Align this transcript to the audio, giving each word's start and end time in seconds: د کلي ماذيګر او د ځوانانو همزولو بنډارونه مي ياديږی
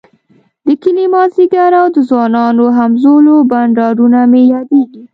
د 0.65 0.67
کلي 0.83 1.05
ماذيګر 1.13 1.71
او 1.81 1.87
د 1.95 1.97
ځوانانو 2.09 2.65
همزولو 2.77 3.33
بنډارونه 3.49 4.19
مي 4.31 4.43
ياديږی 4.53 5.03